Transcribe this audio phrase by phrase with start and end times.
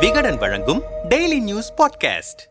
[0.00, 2.42] விகடன் வழங்கும் daily news podcast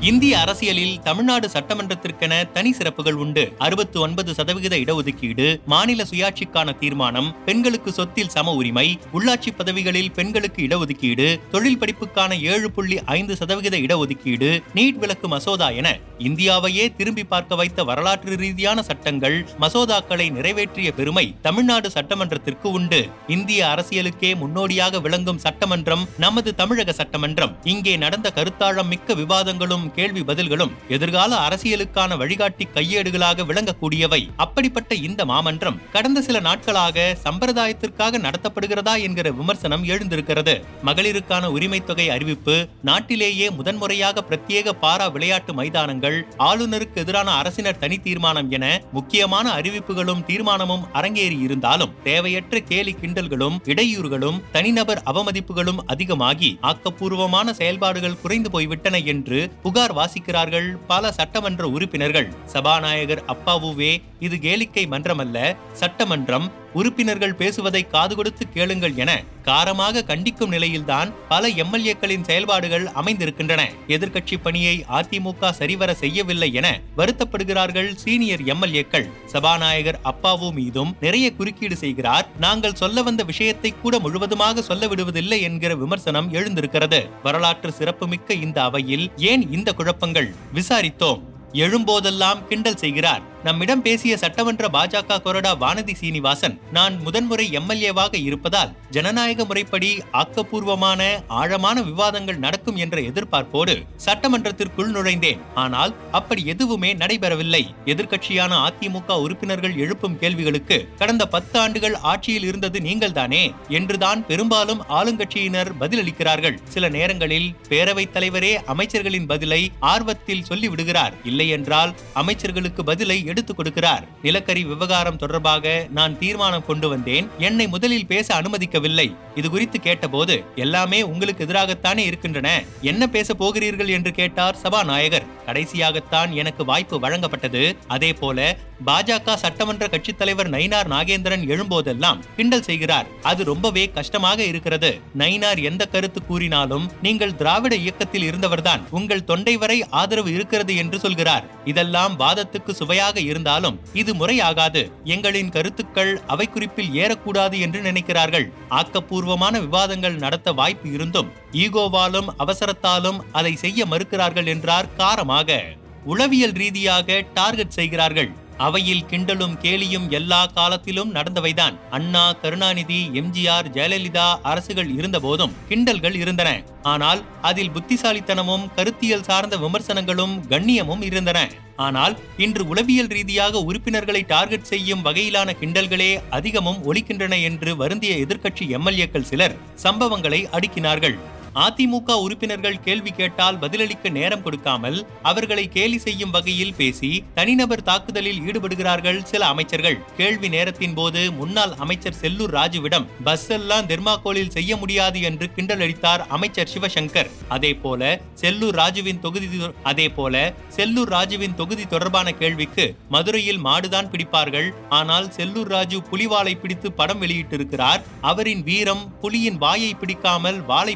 [0.00, 3.54] இந்திய அரசியலில் தமிழ்நாடு சட்டமன்றத்திற்கென தனி சிறப்புகள் உண்டு.
[3.58, 11.40] அறுபத்தி ஒன்பது சதவிகித இடஒதுக்கீடு மாநில சுயாட்சிக்கான தீர்மானம் பெண்களுக்கு சொத்தில் சம உரிமை உள்ளாட்சி பதவிகளில் பெண்களுக்கு இடஒதுக்கீடு
[11.50, 15.88] தொழில் படிப்புக்கான ஏழு புள்ளி ஐந்து சதவிகித இடஒதுக்கீடு நீட் விலக்கு மசோதா என
[16.18, 23.00] இந்தியாவையே திரும்பி பார்க்க வைத்த வரலாற்று ரீதியான சட்டங்கள் மசோதாக்களை நிறைவேற்றிய பெருமை தமிழ்நாடு சட்டமன்றத்திற்கு உண்டு.
[23.26, 27.52] இந்திய அரசியலுக்கே முன்னோடியாக விளங்கும் சட்டமன்றம் நமது தமிழக சட்டமன்றம்.
[27.64, 34.20] இங்கே நடந்த கருத்தாழம் மிக்க விவாதங்களும் கேள்வி பதில்களும் எதிர்கால அரசியலுக்கான வழிகாட்டி கையேடுகளாக விளங்கக்கூடியவை.
[34.36, 40.56] அப்படிப்பட்ட இந்த மாமன்றம் கடந்த சில நாட்களாக சம்பிரதாயத்திற்காக நடத்தப்படுகிறதா என்கிற விமர்சனம் எழுந்திருக்கிறது.
[40.84, 46.07] மகளிருக்கான உரிமை தொகை அறிவிப்பு நாட்டிலேயே முதன்முறையாக பிரத்யேக பாரா விளையாட்டு மைதானங்கள்
[46.38, 54.40] ஆளுநருக்கு எதிரான அரசினர் தனி தீர்மானம் என முக்கியமான அறிவிப்புகளும் தீர்மானமும் அரங்கேறி இருந்தாலும் தேவையற்ற கேலி கிண்டல்களும் இடையூறுகளும்
[54.52, 62.28] தனிநபர் அவமதிப்புகளும் அதிகமாகி ஆக்கப்பூர்வமான செயல்பாடுகள் குறைந்து போய்விட்டன என்று புகார் வாசிக்கிறார்கள் பல சட்டமன்ற உறுப்பினர்கள்.
[62.44, 71.12] சபாநாயகர் அப்பாவுவே இது கேளிக்கை மன்றமல்ல சட்டமன்றம் உறுப்பினர்கள் பேசுவதை காது கொடுத்து கேளுங்கள் என காரமாக கண்டிக்கும் நிலையில்தான்
[71.28, 73.70] பல எம்எல்ஏக்களின் செயல்பாடுகள் அமைந்திருக்கின்றன.
[73.88, 79.10] எதிர்க்கட்சி பணியை அதிமுக சரிவர செய்யவில்லை என வருத்தப்படுகிறார்கள் சீனியர் எம்எல்ஏக்கள்.
[79.26, 82.28] சபாநாயகர் அப்பாவு மீதும் நிறைய குறுக்கீடு செய்கிறார்.
[82.40, 87.08] நாங்கள் சொல்ல வந்த விஷயத்தை கூட முழுவதுமாக சொல்ல விடுவதில்லை என்கிற விமர்சனம் எழுந்திருக்கிறது.
[87.22, 90.34] வரலாற்று சிறப்புமிக்க இந்த அவையில் ஏன் இந்த குழப்பங்கள்?
[90.54, 91.20] விசாரித்தோம்.
[91.52, 93.22] எழும்போதெல்லாம் கிண்டல் செய்கிறார்.
[93.44, 101.82] நம்மிடம் பேசிய சட்டமன்ற பாஜக கொறடா வானதி சீனிவாசன் நான் முதன்முறை எம்எல்ஏவாக இருப்பதால் ஜனநாயக முறைப்படி ஆக்கப்பூர்வமான ஆழமான
[101.82, 105.38] விவாதங்கள் நடக்கும் என்ற எதிர்பார்ப்போடு சட்டமன்றத்திற்குள் நுழைந்தேன்.
[105.54, 107.62] ஆனால் அப்படி எதுவுமே நடைபெறவில்லை.
[107.84, 116.58] எதிர்க்கட்சியான அதிமுக உறுப்பினர்கள் எழுப்பும் கேள்விகளுக்கு கடந்த பத்து ஆண்டுகள் ஆட்சியில் இருந்தது நீங்கள்தானே என்றுதான் பெரும்பாலும் ஆளுங்கட்சியினர் பதிலளிக்கிறார்கள்.
[116.64, 121.12] சில நேரங்களில் பேரவைத் தலைவரே அமைச்சர்களின் பதிலை ஆர்வத்தில் சொல்லிவிடுகிறார்.
[121.24, 124.04] இல்லையென்றால் அமைச்சர்களுக்கு பதிலை எடுத்துக் கொடுக்கிறார்.
[124.22, 127.28] நிலக்கரி விவகாரம் தொடர்பாக நான் தீர்மானம் கொண்டு வந்தேன்.
[127.38, 129.16] என்னை முதலில் பேச அனுமதிக்கவில்லை.
[129.34, 132.62] இது குறித்து கேட்டபோது எல்லாமே உங்களுக்கு எதிராகத்தானே இருக்கின்றன.
[132.80, 135.26] என்ன பேச போகிறீர்கள் என்று கேட்டார் சபாநாயகர்.
[135.46, 137.76] கடைசியாகத்தான் எனக்கு வாய்ப்பு வழங்கப்பட்டது.
[137.86, 138.56] அதே போல
[138.86, 143.06] பாஜக சட்டமன்ற கட்சித் தலைவர் நயினார் நாகேந்திரன் எழும்போதெல்லாம் கிண்டல் செய்கிறார்.
[143.22, 145.00] அது ரொம்பவே கஷ்டமாக இருக்கிறது.
[145.18, 148.80] நயினார் எந்த கருத்து கூறினாலும் நீங்கள் திராவிட இயக்கத்தில் இருந்தவர்தான்.
[148.90, 151.44] உங்கள் தொண்டை வரை ஆதரவு இருக்கிறது என்று சொல்கிறார்.
[151.64, 154.90] இதெல்லாம் வாதத்துக்கு சுவையாக இருந்தாலும் இது முறையாகாது.
[155.04, 158.50] எங்களின் கருத்துக்கள் அவை குறிப்பில் ஏறக்கூடாது என்று நினைக்கிறார்கள்.
[158.70, 165.60] ஆக்கப்பூர்வமான விவாதங்கள் நடத்த வாய்ப்பு இருந்தும் ஈகோவாலும் அவசரத்தாலும் அதை செய்ய மறுக்கிறார்கள் என்றார் காரமாக.
[166.04, 168.30] உளவியல் ரீதியாக டார்கெட் செய்கிறார்கள்.
[168.58, 171.76] அவையில் கிண்டலும் கேலியும் எல்லா காலத்திலும் நடந்தவைதான்.
[171.90, 176.50] அண்ணா கருணாநிதி எம்ஜிஆர் ஜெயலலிதா அரசுகள் இருந்தபோதும் கிண்டல்கள் இருந்தன.
[176.82, 181.48] ஆனால் அதில் புத்திசாலித்தனமும் கருத்தியல் சார்ந்த விமர்சனங்களும் கண்ணியமும் இருந்தன.
[181.76, 189.28] ஆனால் இன்று உளவியல் ரீதியாக உறுப்பினர்களை டார்கெட் செய்யும் வகையிலான கிண்டல்களே அதிகமும் ஒலிக்கின்றன என்று வருந்திய எதிர்க்கட்சி எம்எல்ஏக்கள்
[189.32, 191.18] சிலர் சம்பவங்களை அடுக்கினார்கள்.
[191.64, 194.98] அதிமுக உறுப்பினர்கள் கேள்வி கேட்டால் பதிலளிக்க நேரம் கொடுக்காமல்
[195.30, 199.98] அவர்களை கேலி செய்யும் வகையில் பேசி தனிநபர் தாக்குதலில் ஈடுபடுகிறார்கள் சில அமைச்சர்கள்.
[200.18, 206.72] கேள்வி நேரத்தின் போது முன்னாள் அமைச்சர் செல்லூர் ராஜுவிடம் பஸ் எல்லாம் தெர்மாகோலில் செய்ய முடியாது என்று கிண்டலளித்தார் அமைச்சர்
[206.74, 207.30] சிவசங்கர்.
[207.56, 208.10] அதே போல
[208.42, 209.48] செல்லூர் ராஜுவின் தொகுதி
[209.92, 210.34] அதே போல
[210.76, 212.86] செல்லூர் ராஜுவின் தொகுதி தொடர்பான கேள்விக்கு
[213.16, 214.70] மதுரையில் மாடுதான் பிடிப்பார்கள்.
[215.00, 218.02] ஆனால் செல்லூர் ராஜு புலிவாலை பிடித்து படம் வெளியிட்டிருக்கிறார்.
[218.30, 220.94] அவரின் வீரம் புலியின் வாயை பிடிக்காமல் வாளை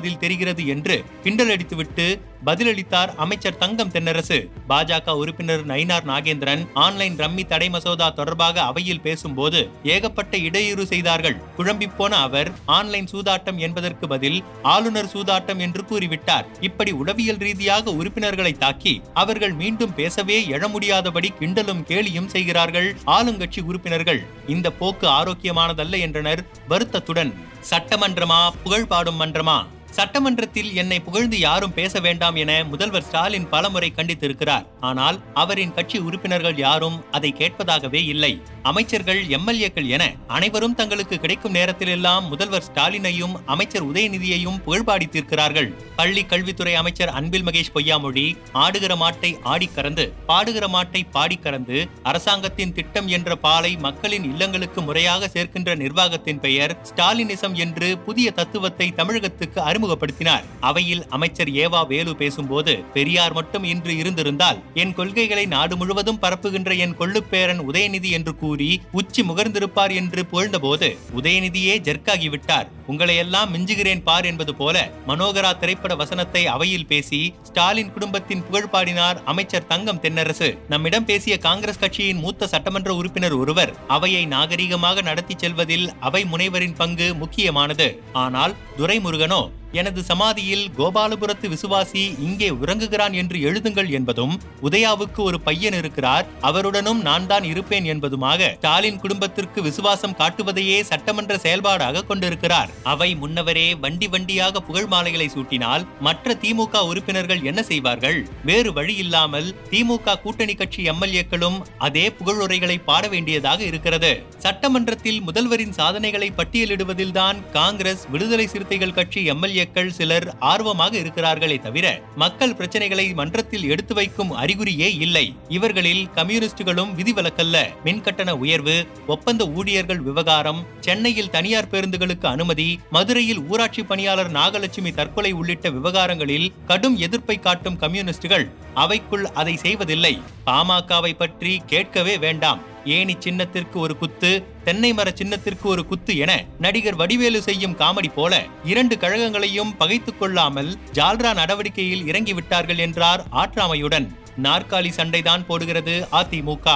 [0.00, 2.04] இருப்பதில் தெரிகிறது என்று கிண்டல் அடித்துவிட்டு
[2.46, 4.36] பதிலளித்தார் அமைச்சர் தங்கம் தென்னரசு.
[4.68, 9.60] பாஜக உறுப்பினர் நயினார் நாகேந்திரன் ஆன்லைன் ரம்மி தடை மசோதா தொடர்பாக அவையில் பேசும்போது
[9.94, 11.36] ஏகப்பட்ட இடையூறு செய்தார்கள்.
[11.58, 14.38] குழம்பி போன அவர் ஆன்லைன் சூதாட்டம் என்பதற்கு பதில்
[14.74, 16.48] ஆளுநர் சூதாட்டம் என்று கூறிவிட்டார்.
[16.60, 24.22] இப்படி உளவியல் ரீதியாக உறுப்பினர்களை தாக்கி அவர்கள் மீண்டும் பேசவே எழ முடியாதபடி கிண்டலும் கேலியும் செய்கிறார்கள் ஆளுங்கட்சி உறுப்பினர்கள்.
[24.46, 27.34] இந்த போக்கு ஆரோக்கியமானதல்ல என்றனர் வருத்தத்துடன்.
[27.70, 28.40] சட்டமன்றமா?
[28.62, 29.58] புகழ் பாடும் மன்றமா?
[29.98, 34.66] சட்டமன்றத்தில் என்னை புகழ்ந்து யாரும் பேச வேண்டாம் என முதல்வர் ஸ்டாலின் பலமுறை கண்டித்திருக்கிறார்.
[34.80, 38.32] ஆனால் அவரின் கட்சி உறுப்பினர்கள் யாரும் அதை கேட்பதாகவே இல்லை.
[38.62, 47.08] அமைச்சர்கள் எம்எல்ஏக்கள் என அனைவரும் தங்களுக்கு கிடைக்கும் நேரத்திலெல்லாம் முதல்வர் ஸ்டாலினையும் அமைச்சர் உதயநிதியையும் புகழ்பாடித்திருக்கிறார்கள் பள்ளி கல்வித்துறை அமைச்சர்
[47.08, 54.80] அன்பில் மகேஷ் பொய்யாமொழி ஆடுகிற மாட்டை ஆடிக்கறந்து பாடுகிற மாட்டை பாடிக்கறந்து அரசாங்கத்தின் திட்டம் என்ற பாலை மக்களின் இல்லங்களுக்கு
[54.80, 60.44] முறையாக சேர்க்கின்ற நிர்வாகத்தின் பெயர் ஸ்டாலினிசம் என்று புதிய தத்துவத்தை தமிழகத்துக்கு அறிமுக அறிமுகப்படுத்தினார்.
[60.60, 66.96] அவையில் அமைச்சர் ஏவா வேலு பேசும்போது பெரியார் மட்டும் இன்று இருந்திருந்தால் என் கொள்கைகளை நாடு முழுவதும் பரப்புகின்ற என்
[66.96, 72.68] கொள்ளுப்பேரன் உதயநிதி என்று கூறி உச்சி முகர்ந்திருப்பார் என்று புகழ்ந்தபோது உதயநிதியே ஜெர்க்காகிவிட்டார்.
[72.90, 74.76] உங்களை எல்லாம் மிஞ்சுகிறேன் பார் என்பது போல
[75.08, 80.48] மனோகரா திரைப்பட வசனத்தை அவையில் பேசி ஸ்டாலின் குடும்பத்தின் புகழ் பாடினார் அமைச்சர் தங்கம் தென்னரசு.
[80.72, 87.08] நம்மிடம் பேசிய காங்கிரஸ் கட்சியின் மூத்த சட்டமன்ற உறுப்பினர் ஒருவர் அவையை நாகரீகமாக நடத்தி செல்வதில் அவை முனைவரின் பங்கு
[87.22, 87.88] முக்கியமானது.
[88.24, 89.42] ஆனால் துரைமுருகனோ
[89.80, 94.32] எனது சமாதியில் கோபாலபுரத்து விசுவாசி இங்கே உறங்குகிறான் என்று எழுதுங்கள் என்பதும்
[94.68, 102.04] உதயாவுக்கு ஒரு பையன் இருக்கிறார் அவருடனும் நான் தான் இருப்பேன் என்பதுமாக ஸ்டாலின் குடும்பத்திற்கு விசுவாசம் காட்டுவதையே சட்டமன்ற செயல்பாடாக
[102.10, 102.72] கொண்டிருக்கிறார்.
[102.82, 108.28] அவை முன்னவரே வண்டி வண்டியாக புகழ் மாலைகளை சூட்டினால் மற்ற திமுக உறுப்பினர்கள் என்ன செய்வார்கள்?
[108.44, 114.22] வேறு வழி இல்லாமல் திமுக கூட்டணி கட்சி எம்எல்ஏக்களும் அதே புகழுரைகளை பாட வேண்டியதாக இருக்கிறது.
[114.38, 123.14] சட்டமன்றத்தில் முதல்வரின் சாதனைகளை பட்டியலிடுவதில்தான் காங்கிரஸ் விடுதலை சிறுத்தைகள் கட்சி எம்எல்ஏக்கள் சிலர் ஆர்வமாக இருக்கிறார்களே தவிர மக்கள் பிரச்சனைகளை
[123.14, 125.34] மன்றத்தில் எடுத்து வைக்கும் அறிகுறியே இல்லை.
[125.48, 134.32] இவர்களில் கம்யூனிஸ்டுகளும் விதிவிலக்கல்ல மின்கட்டண உயர்வு ஒப்பந்த ஊழியர்கள் விவகாரம் சென்னையில் தனியார் பேருந்துகளுக்கு அனுமதி மதுரையில் ஊராட்சி பணியாளர்
[134.32, 140.14] நாகலட்சுமி தற்கொலை உள்ளிட்ட விவகாரங்களில் கடும் எதிர்ப்பை காட்டும் கம்யூனிஸ்டுகள் அவைக்குள் அதை செய்வதில்லை.
[140.46, 142.60] பாமகவை பற்றி கேட்கவே வேண்டாம்.
[142.96, 144.30] ஏணி சின்னத்திற்கு ஒரு குத்து
[144.64, 148.34] தென்னை மர சின்னத்திற்கு ஒரு குத்து என நடிகர் வடிவேலு செய்யும் காமெடி போல
[148.64, 154.08] இரண்டு கழகங்களையும் பகைத்துக் கொள்ளாமல் ஜால்ரா நடவடிக்கையில் இறங்கிவிட்டார்கள் என்றார் ஆற்றாமையுடன்.
[154.42, 156.68] நாற்காலி சண்டைதான் போடுகிறது அதிமுக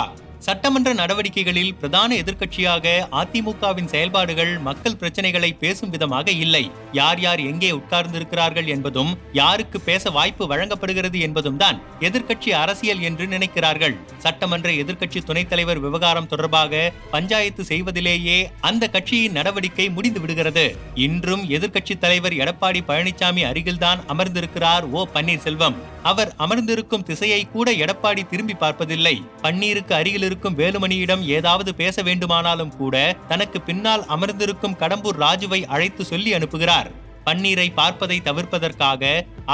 [0.46, 2.86] சட்டமன்ற நடவடிக்கைகளில் பிரதான எதிர்க்கட்சியாக
[3.20, 6.62] அதிமுகவின் செயல்பாடுகள் மக்கள் பிரச்சனைகளை பேசும் விதமாக இல்லை.
[6.92, 13.96] யார் யார் எங்கே உட்கார்ந்திருக்கிறார்கள் என்பதும் யாருக்கு பேச வாய்ப்பு வழங்கப்படுகிறது என்பதும் தான் எதிர்க்கட்சி அரசியல் என்று நினைக்கிறார்கள்.
[14.18, 20.66] சட்டமன்ற எதிர்க்கட்சி துணைத் தலைவர் விவகாரம் தொடர்பாக பஞ்சாயத்து செய்வதிலேயே அந்த கட்சியின் நடவடிக்கை முடிந்து விடுகிறது.
[21.06, 25.78] இன்றும் எதிர்க்கட்சி தலைவர் எடப்பாடி பழனிசாமி அருகில்தான் அமர்ந்திருக்கிறார் ஓ பன்னீர்செல்வம்.
[26.10, 29.14] அவர் அமர்ந்திருக்கும் திசையை கூட எடப்பாடி திரும்பி பார்ப்பதில்லை.
[29.42, 32.96] பன்னீருக்கு அருகில் இருக்கும் வேலுமணியிடம் ஏதாவது பேச வேண்டுமானாலும் கூட
[33.28, 36.90] தனக்கு பின்னால் அமர்ந்திருக்கும் கடம்பூர் ராஜுவை அழைத்து சொல்லி அனுப்புகிறார்.
[37.26, 39.02] பன்னீரை பார்ப்பதை தவிர்ப்பதற்காக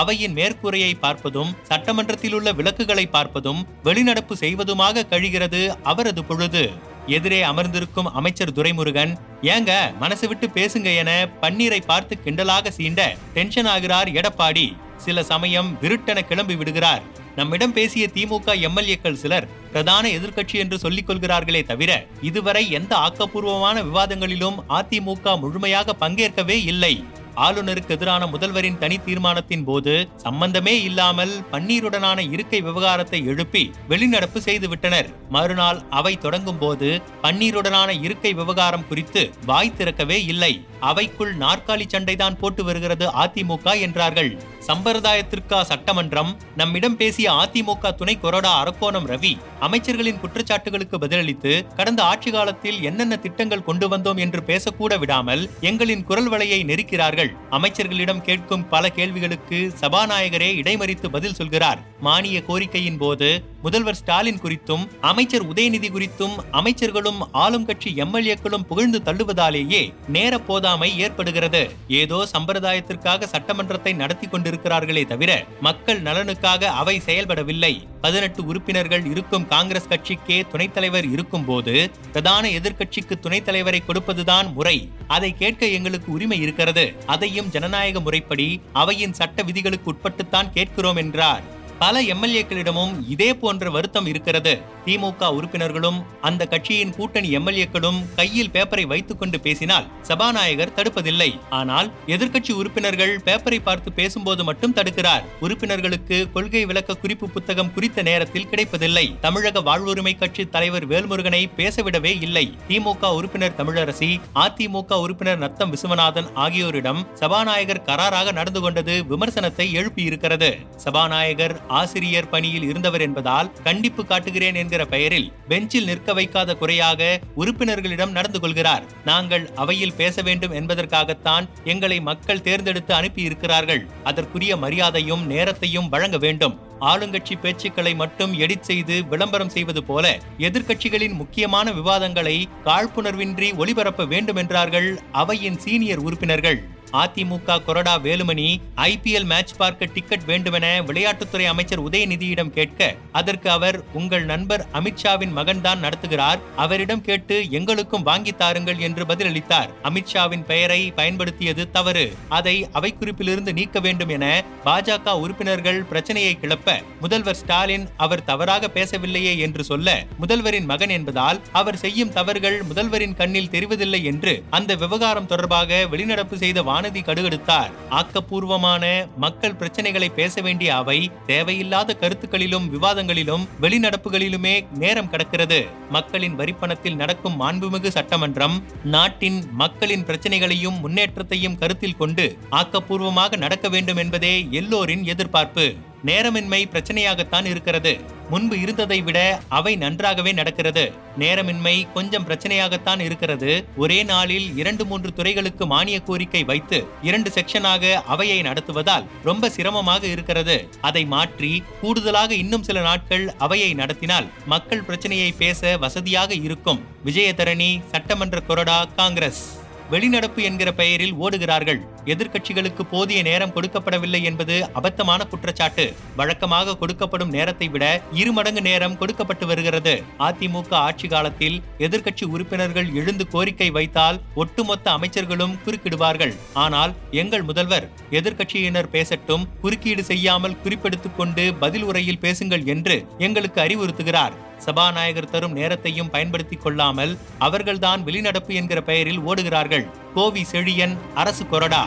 [0.01, 6.65] அவையின் மேற்கூரையை பார்ப்பதும் சட்டமன்றத்தில் உள்ள விளக்குகளை பார்ப்பதும் வெளிநடப்பு செய்வதுமாக கழிகிறது அவரது பொழுது.
[7.07, 14.09] எதிரே அமர்ந்திருக்கும் அமைச்சர் துரைமுருகன் ஏங்க மனசு விட்டு பேசுங்க என பன்னீரை பார்த்து கிண்டலாக சீண்ட டென்ஷன் ஆகிறார்
[14.09, 14.77] எடப்பாடி.
[14.97, 17.03] சில சமயம் விருட்டென கிளம்பி விடுகிறார்.
[17.37, 24.59] நம்மிடம் பேசிய திமுக எம்எல்ஏக்கள் சிலர் பிரதான எதிர்க்கட்சி என்று சொல்லிக் கொள்கிறார்களே தவிர இதுவரை எந்த ஆக்கப்பூர்வமான விவாதங்களிலும்
[24.69, 27.05] அதிமுக முழுமையாக பங்கேற்கவே இல்லை.
[27.45, 29.95] ஆளுநருக்கு எதிரான முதல்வரின் தனி தீர்மானத்தின் போது
[30.25, 36.89] சம்பந்தமே இல்லாமல் பன்னீருடனான இருக்கை விவகாரத்தை எழுப்பி வெளிநடப்பு செய்துவிட்டனர் மறுநாள் அவை தொடங்கும் போது
[37.25, 40.53] பன்னீருடனான இருக்கை விவகாரம் குறித்து வாய் திறக்கவே இல்லை.
[40.91, 44.31] அவைக்குள் நாற்காலி சண்டைதான் போட்டு வருகிறது அதிமுக என்றார்கள்.
[44.69, 46.31] சம்பிரதாயத்திற்கா சட்டமன்றம்?
[46.61, 49.33] நம்மிடம் பேசிய அதிமுக துணை கொறடா அரக்கோணம் ரவி
[49.67, 56.31] அமைச்சர்களின் குற்றச்சாட்டுகளுக்கு பதிலளித்து கடந்த ஆட்சி காலத்தில் என்னென்ன திட்டங்கள் கொண்டு வந்தோம் என்று பேசக்கூட விடாமல் எங்களின் குரல்
[56.35, 57.30] வலையை நெருக்கிறார்கள்.
[57.51, 61.79] அமைச்சர்களிடம் கேட்கும் பல கேள்விகளுக்கு சபாநாயகரே இடைமறித்து பதில் சொல்கிறார்.
[62.01, 69.95] மானிய கோரிக்கையின் போது முதல்வர் ஸ்டாலின் குறித்தும் அமைச்சர் உதயநிதி குறித்தும் அமைச்சர்களும் ஆளும் கட்சி எம்எல்ஏக்களும் புகழ்ந்து தள்ளுவதாலேயே
[70.09, 71.71] நேர போதாமை ஏற்படுகிறது.
[71.89, 77.87] ஏதோ சம்பிரதாயத்திற்காக சட்டமன்றத்தை நடத்தி கொண்டிருக்கிறார்களே தவிர மக்கள் நலனுக்காக அவை செயல்படவில்லை.
[78.01, 84.91] பதினெட்டு உறுப்பினர்கள் இருக்கும் காங்கிரஸ் கட்சிக்கே துணைத் தலைவர் இருக்கும் போது பிரதான எதிர்க்கட்சிக்கு துணைத் தலைவரை கொடுப்பதுதான் முறை.
[85.09, 86.95] அதை கேட்க எங்களுக்கு உரிமை இருக்கிறது.
[87.07, 91.59] அதையும் ஜனநாயக முறைப்படி அவையின் சட்ட விதிகளுக்கு உட்பட்டுத்தான் கேட்கிறோம் என்றார்.
[91.83, 94.53] பல எம்எல்ஏக்களிடமும் இதே போன்ற வருத்தம் இருக்கிறது.
[94.87, 101.29] திமுக உறுப்பினர்களும் அந்த கட்சியின் கூட்டணி எம்எல்ஏக்களும் கையில் பேப்பரை வைத்துக் கொண்டு பேசினால் சபாநாயகர் தடுப்பதில்லை.
[101.51, 105.25] ஆனால் எதிர்க்கட்சி உறுப்பினர்கள் பேப்பரை பார்த்து பேசும்போது மட்டும் தடுக்கிறார்.
[105.41, 109.07] உறுப்பினர்களுக்கு கொள்கை விளக்க குறிப்பு புத்தகம் குறித்த நேரத்தில் கிடைப்பதில்லை.
[109.21, 112.47] தமிழக வாழ்வுரிமை கட்சி தலைவர் வேல்முருகனை பேசவிடவே இல்லை.
[112.69, 120.53] திமுக உறுப்பினர் தமிழரசி அதிமுக உறுப்பினர் நத்தம் விசுவநாதன் ஆகியோரிடம் சபாநாயகர் கராராக நடந்து கொண்டது விமர்சனத்தை எழுப்பியிருக்கிறது.
[120.77, 128.41] சபாநாயகர் ஆசிரியர் பணியில் இருந்தவர் என்பதால் கண்டிப்பு காட்டுகிறேன் என்கிற பெயரில் பெஞ்சில் நிற்க வைக்காத குறையாக உறுப்பினர்களிடம் நடந்து
[128.41, 128.87] கொள்கிறார்.
[129.05, 136.57] நாங்கள் அவையில் பேச வேண்டும் என்பதற்காகத்தான் எங்களை மக்கள் தேர்ந்தெடுத்து அனுப்பி இருக்கிறார்கள் அதற்குரிய மரியாதையும் நேரத்தையும் வழங்க வேண்டும்.
[136.81, 144.89] ஆளுங்கட்சி பேச்சுக்களை மட்டும் எடிட் செய்து விளம்பரம் செய்வது போல எதிர்க்கட்சிகளின் முக்கியமான விவாதங்களை காழ்ப்புணர்வின்றி ஒளிபரப்ப வேண்டும் என்றார்கள்
[145.13, 146.61] அவையின் சீனியர் உறுப்பினர்கள்.
[146.93, 154.25] அதிமுக கொறடா வேலுமணி ஐபிஎல் மேட்ச் பார்க்க டிக்கெட் வேண்டுமென விளையாட்டுத்துறை அமைச்சர் உதயநிதியிடம் கேட்க அதற்கு அவர் உங்கள்
[154.25, 156.41] நண்பர் அமித்ஷாவின் மகன்தான் நடத்துகிறார்.
[156.57, 159.71] அவரிடம் கேட்டு எங்களுக்கும் வாங்கி தாருங்கள் என்று பதிலளித்தார்.
[159.83, 162.07] அமித்ஷாவின் பெயரை பயன்படுத்தியது தவறு.
[162.29, 169.39] அதை அவை குறிப்பிலிருந்து நீக்க வேண்டும் என பாஜக உறுப்பினர்கள் பிரச்சனையை கிளப்ப முதல்வர் ஸ்டாலின் அவர் தவறாக பேசவில்லையே
[169.39, 175.87] என்று சொல்ல முதல்வரின் மகன் என்பதால் அவர் செய்யும் தவறுகள் முதல்வரின் கண்ணில் தெரிவதில்லை என்று அந்த விவகாரம் தொடர்பாக
[175.91, 178.85] வெளிநடப்பு செய்த வானதி கடுகெடுத்தார் ஆக்கப்பூர்வமான
[179.17, 185.67] மக்கள் பிரச்சனைகளை பேச வேண்டிய அவை தேவையில்லாத கருத்துக்களிலும் விவாதங்களிலும் வெளிநடப்புகளிலுமே நேரம் கடக்கிறது.
[185.91, 194.47] மக்களின் வரிப்பணத்தில் நடக்கும் மாண்புமிகு சட்டமன்றம் நாட்டின் மக்களின் பிரச்சனைகளையும் முன்னேற்றத்தையும் கருத்தில் கொண்டு ஆக்கப்பூர்வமாக நடக்க வேண்டும் என்பதே
[194.51, 195.75] எல்லோரின் எதிர்பார்ப்பு.
[196.07, 198.01] நேரமின்மை பிரச்சனையாகத்தான் இருக்கிறது.
[198.31, 200.93] முன்பு இருந்ததை விட அவை நன்றாகவே நடக்கிறது.
[201.19, 203.65] நேரமின்மை கொஞ்சம் பிரச்சனையாகத்தான் இருக்கிறது.
[203.77, 210.69] ஒரே நாளில் இரண்டு மூன்று துறைகளுக்கு மானிய கோரிக்கை வைத்து இரண்டு செக்ஷனாக அவையை நடத்துவதால் ரொம்ப சிரமமாக இருக்கிறது.
[210.81, 216.85] அதை மாற்றி கூடுதலாக இன்னும் சில நாட்கள் அவையை நடத்தினால் மக்கள் பிரச்சனையை பேச வசதியாக இருக்கும்.
[217.07, 219.59] விஜயதரணி சட்டமன்ற கொறடா காங்கிரஸ்.
[219.91, 221.81] வெளிநடப்பு என்கிற பெயரில் ஓடுகிறார்கள்.
[222.07, 225.95] எதிர்க்கட்சிகளுக்கு போதிய நேரம் கொடுக்கப்படவில்லை என்பது அபத்தமான குற்றச்சாட்டு.
[226.17, 230.03] வழக்கமாக கொடுக்கப்படும் நேரத்தை விட இரு மடங்கு நேரம் கொடுக்கப்பட்டு வருகிறது.
[230.19, 236.35] அதிமுக ஆட்சி காலத்தில் எதிர்க்கட்சி உறுப்பினர்கள் எழுந்து கோரிக்கை வைத்தால் ஒட்டுமொத்த அமைச்சர்களும் குறுக்கிடுவார்கள்.
[236.53, 244.33] ஆனால் எங்கள் முதல்வர் எதிர்க்கட்சியினர் பேசட்டும் குறுக்கீடு செய்யாமல் குறிப்பெடுத்துக் கொண்டு பதில் உரையில் பேசுங்கள் என்று எங்களுக்கு அறிவுறுத்துகிறார்.
[244.57, 250.00] சபாநாயகர் தரும் நேரத்தையும் பயன்படுத்திக் கொள்ளாமல் அவர்கள்தான் வெளிநடப்பு என்கிற பெயரில் ஓடுகிறார்கள்.
[250.15, 251.83] கோவி செழியன் அரசு கொறடா.